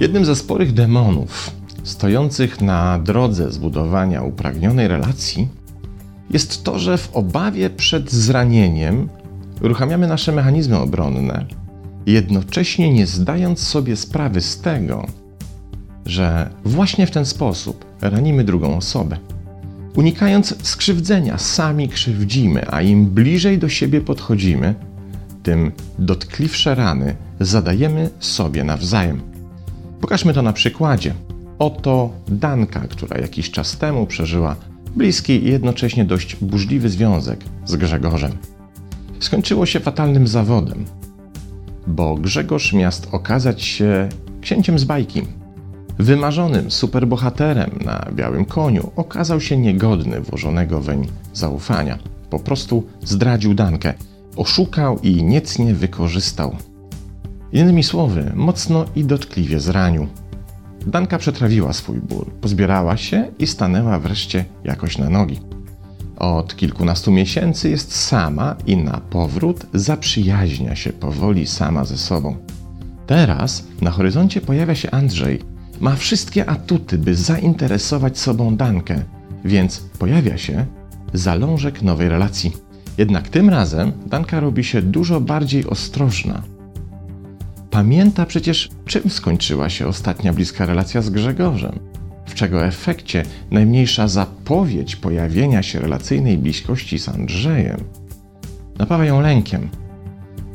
[0.00, 1.50] Jednym ze sporych demonów
[1.82, 5.48] stojących na drodze zbudowania upragnionej relacji
[6.30, 9.08] jest to, że w obawie przed zranieniem
[9.62, 11.46] uruchamiamy nasze mechanizmy obronne,
[12.06, 15.06] jednocześnie nie zdając sobie sprawy z tego,
[16.06, 19.16] że właśnie w ten sposób ranimy drugą osobę.
[19.96, 24.74] Unikając skrzywdzenia, sami krzywdzimy, a im bliżej do siebie podchodzimy,
[25.42, 29.20] tym dotkliwsze rany zadajemy sobie nawzajem.
[30.00, 31.14] Pokażmy to na przykładzie.
[31.58, 34.56] Oto Danka, która jakiś czas temu przeżyła
[34.96, 38.32] bliski i jednocześnie dość burzliwy związek z Grzegorzem.
[39.20, 40.84] Skończyło się fatalnym zawodem,
[41.86, 44.08] bo Grzegorz miast okazać się
[44.40, 45.22] księciem z bajki.
[45.98, 51.98] Wymarzonym superbohaterem na białym koniu okazał się niegodny włożonego weń zaufania.
[52.30, 53.94] Po prostu zdradził Dankę,
[54.36, 56.56] oszukał i niecnie wykorzystał.
[57.52, 60.06] Innymi słowy, mocno i dotkliwie zranił.
[60.86, 65.40] Danka przetrawiła swój ból, pozbierała się i stanęła wreszcie jakoś na nogi.
[66.16, 72.36] Od kilkunastu miesięcy jest sama i na powrót zaprzyjaźnia się powoli sama ze sobą.
[73.06, 75.57] Teraz na horyzoncie pojawia się Andrzej.
[75.80, 79.02] Ma wszystkie atuty, by zainteresować sobą Dankę,
[79.44, 80.66] więc pojawia się
[81.12, 82.52] zalążek nowej relacji.
[82.98, 86.42] Jednak tym razem Danka robi się dużo bardziej ostrożna,
[87.70, 91.78] Pamięta przecież, czym skończyła się ostatnia bliska relacja z Grzegorzem,
[92.26, 97.84] w czego efekcie najmniejsza zapowiedź pojawienia się relacyjnej bliskości z Andrzejem
[98.78, 99.68] napawa ją lękiem.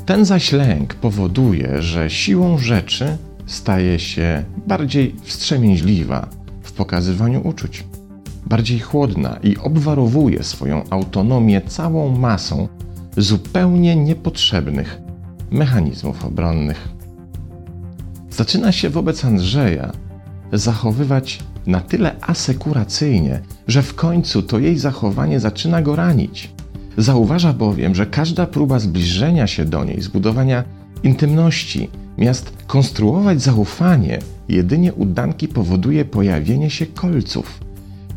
[0.06, 3.18] Ten zaś lęk powoduje, że siłą rzeczy
[3.54, 6.28] staje się bardziej wstrzemięźliwa
[6.62, 7.84] w pokazywaniu uczuć,
[8.46, 12.68] bardziej chłodna i obwarowuje swoją autonomię całą masą
[13.18, 15.02] zupełnie niepotrzebnych
[15.52, 16.94] mechanizmów obronnych
[18.34, 19.92] zaczyna się wobec Andrzeja
[20.54, 26.52] zachowywać na tyle asekuracyjnie, że w końcu to jej zachowanie zaczyna go ranić.
[26.98, 30.64] Zauważa bowiem, że każda próba zbliżenia się do niej, zbudowania
[31.04, 37.60] intymności, miast konstruować zaufanie, jedynie udanki powoduje pojawienie się kolców.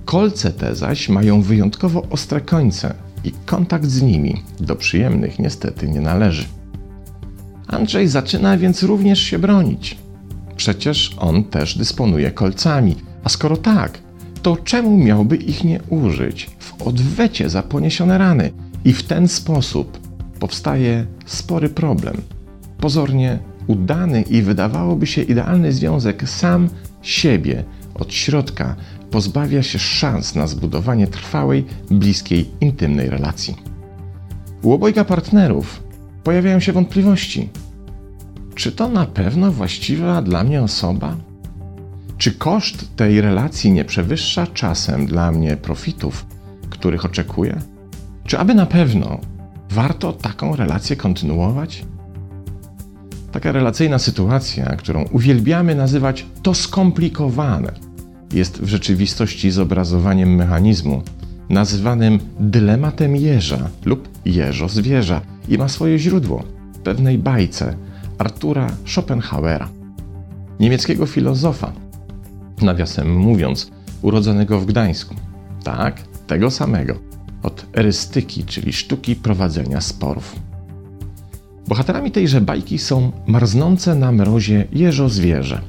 [0.04, 6.00] Kolce te zaś mają wyjątkowo ostre końce i kontakt z nimi do przyjemnych niestety nie
[6.00, 6.44] należy.
[7.66, 9.96] Andrzej zaczyna więc również się bronić.
[10.56, 12.96] Przecież on też dysponuje kolcami.
[13.24, 13.98] A skoro tak,
[14.42, 18.50] to czemu miałby ich nie użyć w odwecie za poniesione rany?
[18.84, 19.98] I w ten sposób
[20.40, 22.16] powstaje spory problem.
[22.78, 26.68] Pozornie udany i wydawałoby się idealny związek sam
[27.02, 28.76] siebie od środka
[29.10, 33.56] pozbawia się szans na zbudowanie trwałej, bliskiej, intymnej relacji.
[34.62, 35.82] U obojga partnerów
[36.24, 37.48] pojawiają się wątpliwości
[38.56, 41.16] czy to na pewno właściwa dla mnie osoba?
[42.18, 46.26] Czy koszt tej relacji nie przewyższa czasem dla mnie profitów,
[46.70, 47.60] których oczekuję?
[48.24, 49.18] Czy aby na pewno
[49.70, 51.84] warto taką relację kontynuować?
[53.36, 57.72] Taka relacyjna sytuacja, którą uwielbiamy nazywać to skomplikowane,
[58.32, 61.02] jest w rzeczywistości zobrazowaniem mechanizmu
[61.48, 67.76] nazywanym dylematem jeża lub jeżo zwierza i ma swoje źródło w pewnej bajce
[68.18, 69.68] Artura Schopenhauera,
[70.60, 71.72] niemieckiego filozofa,
[72.62, 73.70] nawiasem mówiąc,
[74.02, 75.14] urodzonego w Gdańsku.
[75.64, 76.94] Tak, tego samego,
[77.42, 80.36] od erystyki, czyli sztuki prowadzenia sporów.
[81.68, 85.60] Bohaterami tejże bajki są marznące na mrozie jeżo zwierzę.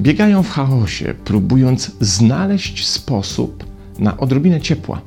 [0.00, 3.64] Biegają w chaosie, próbując znaleźć sposób
[3.98, 5.00] na odrobinę ciepła.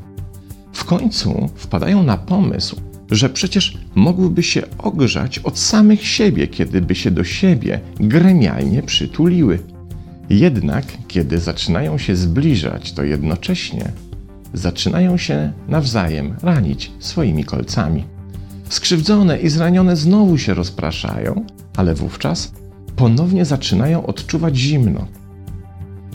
[0.73, 2.75] W końcu wpadają na pomysł,
[3.11, 9.59] że przecież mogłyby się ogrzać od samych siebie, kiedyby się do siebie gremialnie przytuliły.
[10.29, 13.91] Jednak, kiedy zaczynają się zbliżać, to jednocześnie
[14.53, 18.14] zaczynają się nawzajem ranić swoimi kolcami.
[18.69, 21.45] Skrzywdzone i zranione znowu się rozpraszają,
[21.77, 22.51] ale wówczas
[22.95, 25.07] ponownie zaczynają odczuwać zimno.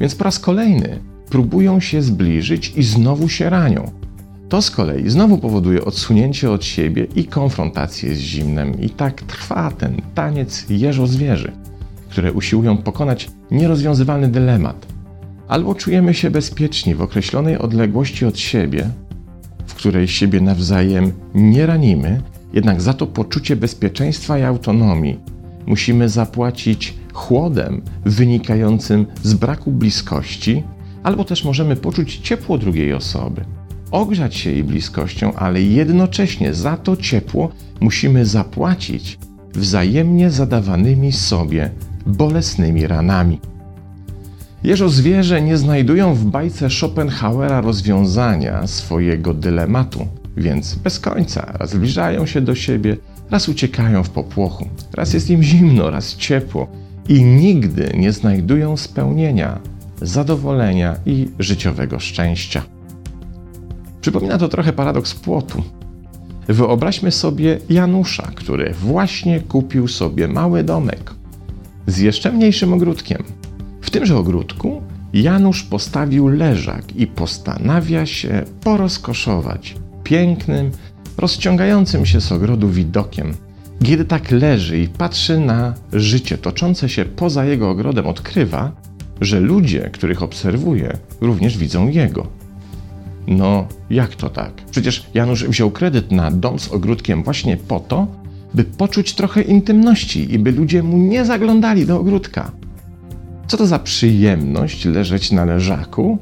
[0.00, 0.98] Więc po raz kolejny
[1.30, 3.90] próbują się zbliżyć i znowu się ranią.
[4.48, 8.80] To z kolei znowu powoduje odsunięcie od siebie i konfrontację z zimnem.
[8.80, 11.52] I tak trwa ten taniec jeżo-zwierzy,
[12.08, 14.86] które usiłują pokonać nierozwiązywalny dylemat.
[15.48, 18.90] Albo czujemy się bezpieczni w określonej odległości od siebie,
[19.66, 25.18] w której siebie nawzajem nie ranimy, jednak za to poczucie bezpieczeństwa i autonomii
[25.66, 30.62] musimy zapłacić chłodem wynikającym z braku bliskości,
[31.02, 33.44] albo też możemy poczuć ciepło drugiej osoby
[33.90, 37.50] ogrzać się jej bliskością, ale jednocześnie za to ciepło
[37.80, 39.18] musimy zapłacić
[39.54, 41.70] wzajemnie zadawanymi sobie
[42.06, 43.40] bolesnymi ranami.
[44.64, 50.06] Jeżo zwierzę nie znajdują w bajce Schopenhauera rozwiązania swojego dylematu,
[50.36, 52.96] więc bez końca raz zbliżają się do siebie,
[53.30, 56.68] raz uciekają w popłochu, raz jest im zimno, raz ciepło
[57.08, 59.60] i nigdy nie znajdują spełnienia,
[60.02, 62.62] zadowolenia i życiowego szczęścia.
[64.00, 65.62] Przypomina to trochę paradoks płotu.
[66.48, 71.14] Wyobraźmy sobie Janusza, który właśnie kupił sobie mały domek
[71.86, 73.22] z jeszcze mniejszym ogródkiem.
[73.80, 74.82] W tymże ogródku
[75.12, 79.76] Janusz postawił leżak i postanawia się porozkoszować
[80.10, 80.70] pięknym,
[81.18, 83.34] rozciągającym się z ogrodu widokiem.
[83.84, 88.72] Kiedy tak leży i patrzy na życie toczące się poza jego ogrodem, odkrywa,
[89.20, 92.26] że ludzie, których obserwuje, również widzą jego.
[93.26, 94.52] No, jak to tak?
[94.70, 98.06] Przecież Janusz wziął kredyt na dom z ogródkiem właśnie po to,
[98.54, 102.50] by poczuć trochę intymności i by ludzie mu nie zaglądali do ogródka.
[103.46, 106.18] Co to za przyjemność leżeć na leżaku,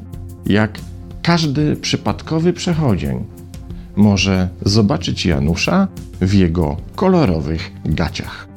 [0.47, 0.79] jak
[1.23, 3.39] każdy przypadkowy przechodzień
[3.99, 5.89] może zobaczyć Janusza
[6.21, 8.49] w jego kolorowych gaciach.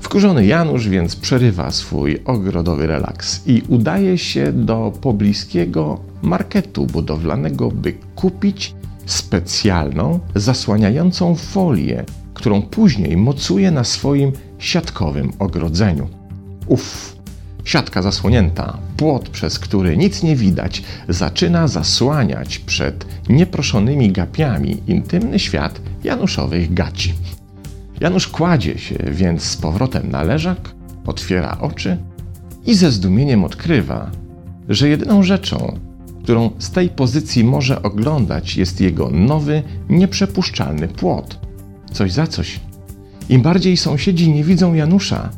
[0.00, 7.92] Wkurzony Janusz więc przerywa swój ogrodowy relaks i udaje się do pobliskiego marketu budowlanego, by
[8.14, 8.74] kupić
[9.06, 12.04] specjalną, zasłaniającą folię,
[12.34, 16.08] którą później mocuje na swoim siatkowym ogrodzeniu.
[16.66, 17.11] Uff,
[17.64, 25.80] siatka zasłonięta, płot, przez który nic nie widać, zaczyna zasłaniać przed nieproszonymi gapiami intymny świat
[26.04, 27.14] Januszowych gaci.
[28.00, 30.74] Janusz kładzie się więc z powrotem na leżak,
[31.06, 31.98] otwiera oczy
[32.66, 34.10] i ze zdumieniem odkrywa,
[34.68, 35.78] że jedyną rzeczą,
[36.22, 41.38] którą z tej pozycji może oglądać, jest jego nowy, nieprzepuszczalny płot.
[41.92, 42.60] Coś za coś.
[43.28, 45.30] Im bardziej sąsiedzi nie widzą Janusza,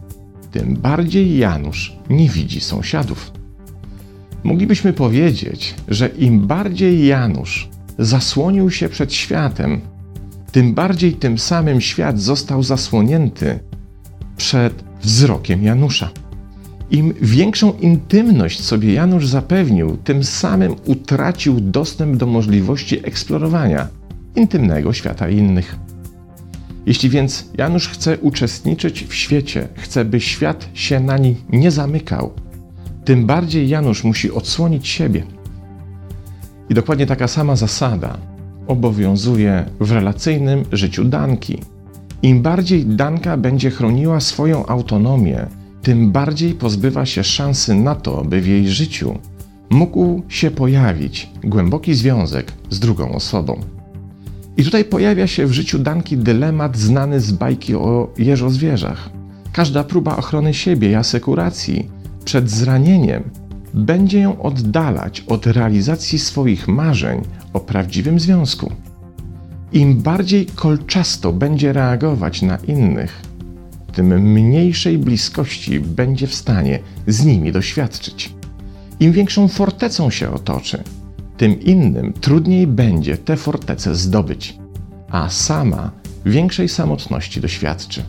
[0.55, 3.33] tym bardziej Janusz nie widzi sąsiadów.
[4.45, 7.69] Moglibyśmy powiedzieć, że im bardziej Janusz
[7.99, 9.81] zasłonił się przed światem,
[10.53, 13.59] tym bardziej tym samym świat został zasłonięty
[14.37, 16.11] przed wzrokiem Janusza.
[16.91, 23.89] Im większą intymność sobie Janusz zapewnił, tym samym utracił dostęp do możliwości eksplorowania
[24.37, 25.77] intymnego świata innych.
[26.87, 32.33] Jeśli więc Janusz chce uczestniczyć w świecie, chce, by świat się na nim nie zamykał,
[33.05, 35.23] tym bardziej Janusz musi odsłonić siebie.
[36.69, 38.19] I dokładnie taka sama zasada
[38.67, 41.61] obowiązuje w relacyjnym życiu Danki.
[42.23, 45.47] Im bardziej Danka będzie chroniła swoją autonomię,
[45.83, 49.19] tym bardziej pozbywa się szansy na to, by w jej życiu
[49.71, 53.74] mógł się pojawić głęboki związek z drugą osobą.
[54.57, 59.11] I tutaj pojawia się w życiu Danki dylemat znany z bajki o jeżozwierzach.
[59.53, 61.89] Każda próba ochrony siebie i asekuracji
[62.25, 63.23] przed zranieniem
[63.75, 67.23] będzie ją oddalać od realizacji swoich marzeń
[67.53, 68.73] o prawdziwym związku.
[69.73, 73.23] Im bardziej kolczasto będzie reagować na innych,
[73.93, 78.35] tym mniejszej bliskości będzie w stanie z nimi doświadczyć.
[79.01, 80.83] Im większą fortecą się otoczy,
[81.37, 84.59] tym innym trudniej będzie tę fortecę zdobyć,
[85.11, 85.91] a sama
[86.27, 88.03] większej samotności doświadczy.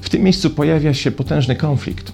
[0.00, 2.12] W tym miejscu pojawia się potężny konflikt.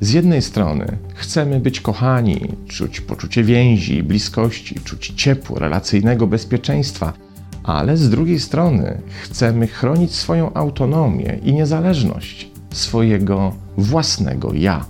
[0.00, 7.12] Z jednej strony chcemy być kochani, czuć poczucie więzi, bliskości, czuć ciepło, relacyjnego bezpieczeństwa,
[7.64, 14.84] ale z drugiej strony chcemy chronić swoją autonomię i niezależność swojego własnego ja.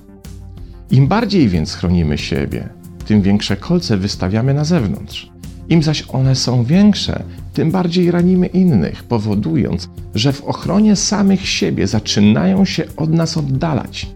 [0.90, 2.68] Im bardziej więc chronimy siebie,
[3.08, 5.30] tym większe kolce wystawiamy na zewnątrz.
[5.68, 7.22] Im zaś one są większe,
[7.52, 14.06] tym bardziej ranimy innych, powodując, że w ochronie samych siebie zaczynają się od nas oddalać.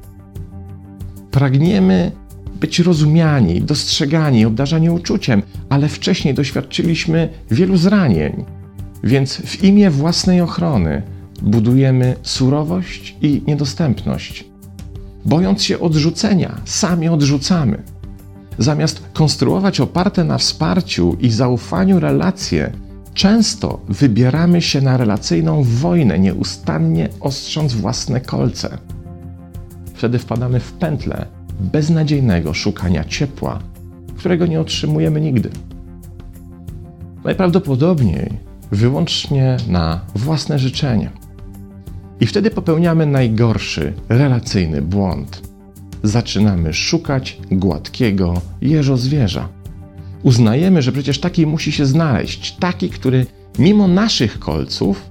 [1.30, 2.12] Pragniemy
[2.60, 8.44] być rozumiani, dostrzegani, obdarzani uczuciem, ale wcześniej doświadczyliśmy wielu zranień,
[9.04, 11.02] więc w imię własnej ochrony
[11.42, 14.44] budujemy surowość i niedostępność.
[15.24, 17.91] Bojąc się odrzucenia, sami odrzucamy.
[18.58, 22.72] Zamiast konstruować oparte na wsparciu i zaufaniu relacje,
[23.14, 28.78] często wybieramy się na relacyjną wojnę, nieustannie ostrząc własne kolce.
[29.94, 31.26] Wtedy wpadamy w pętlę
[31.60, 33.58] beznadziejnego szukania ciepła,
[34.16, 35.50] którego nie otrzymujemy nigdy.
[37.24, 38.38] Najprawdopodobniej
[38.70, 41.10] wyłącznie na własne życzenie.
[42.20, 45.51] I wtedy popełniamy najgorszy relacyjny błąd
[46.02, 49.48] zaczynamy szukać gładkiego jeżozwierza.
[50.22, 53.26] uznajemy, że przecież taki musi się znaleźć, taki, który
[53.58, 55.10] mimo naszych kolców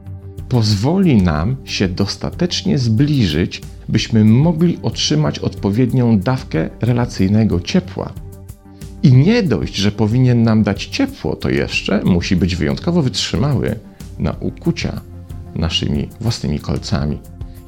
[0.50, 8.14] pozwoli nam się dostatecznie zbliżyć, byśmy mogli otrzymać odpowiednią dawkę relacyjnego ciepła.
[9.04, 13.80] I nie dość, że powinien nam dać ciepło, to jeszcze musi być wyjątkowo wytrzymały
[14.20, 15.02] na ukucia
[15.56, 17.20] naszymi własnymi kolcami.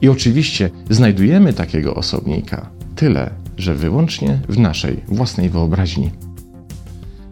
[0.01, 6.11] I oczywiście znajdujemy takiego osobnika tyle, że wyłącznie w naszej własnej wyobraźni.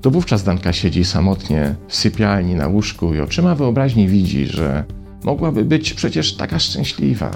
[0.02, 4.84] To wówczas Danka siedzi samotnie w sypialni na łóżku i oczyma wyobraźni widzi, że
[5.24, 7.32] mogłaby być przecież taka szczęśliwa,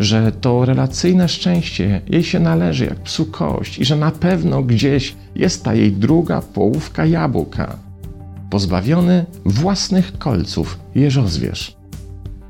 [0.00, 5.14] że to relacyjne szczęście jej się należy jak psu kość i że na pewno gdzieś
[5.34, 7.76] jest ta jej druga połówka jabłka,
[8.50, 11.76] pozbawiony własnych kolców jeżozwierz.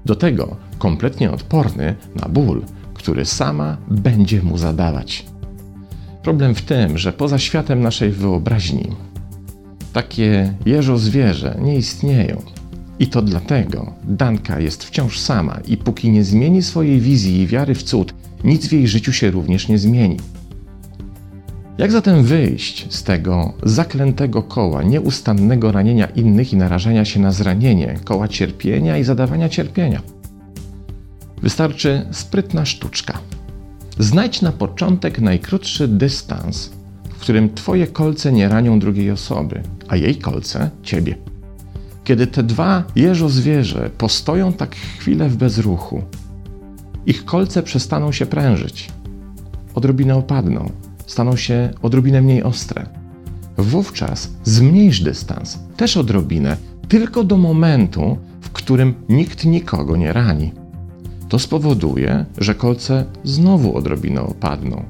[0.06, 2.62] Do tego kompletnie odporny na ból,
[3.00, 5.26] który sama będzie mu zadawać.
[6.22, 8.90] Problem w tym, że poza światem naszej wyobraźni
[9.92, 12.42] takie jeżo zwierzę nie istnieją.
[12.98, 17.74] I to dlatego Danka jest wciąż sama i póki nie zmieni swojej wizji i wiary
[17.74, 18.14] w cud,
[18.44, 20.16] nic w jej życiu się również nie zmieni.
[21.78, 27.98] Jak zatem wyjść z tego zaklętego koła nieustannego ranienia innych i narażania się na zranienie,
[28.04, 30.00] koła cierpienia i zadawania cierpienia?
[31.42, 33.18] Wystarczy sprytna sztuczka.
[33.98, 36.70] Znajdź na początek najkrótszy dystans,
[37.10, 41.16] w którym Twoje kolce nie ranią drugiej osoby, a jej kolce Ciebie.
[42.04, 46.02] Kiedy te dwa jeżo zwierzę postoją tak chwilę w bezruchu,
[47.06, 48.90] ich kolce przestaną się prężyć,
[49.74, 50.70] odrobinę opadną,
[51.06, 52.86] staną się odrobinę mniej ostre.
[53.58, 56.56] Wówczas zmniejsz dystans, też odrobinę,
[56.88, 60.59] tylko do momentu, w którym nikt nikogo nie rani.
[61.30, 64.84] To spowoduje, że kolce znowu odrobinę opadną,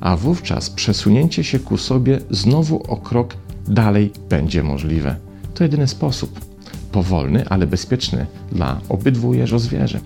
[0.00, 3.34] a wówczas przesunięcie się ku sobie znowu o krok
[3.68, 5.16] dalej będzie możliwe.
[5.54, 6.40] To jedyny sposób.
[6.92, 10.00] Powolny, ale bezpieczny dla obydwu jeżozwierzę.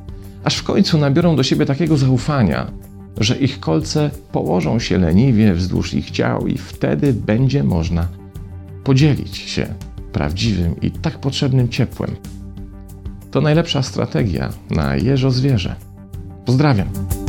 [0.45, 2.71] Aż w końcu nabiorą do siebie takiego zaufania,
[3.21, 8.09] że ich kolce położą się leniwie wzdłuż ich ciał i wtedy będzie można
[8.85, 9.75] podzielić się
[10.13, 12.11] prawdziwym i tak potrzebnym ciepłem.
[13.31, 15.77] To najlepsza strategia na jeżo zwierzę.
[16.45, 17.20] Pozdrawiam.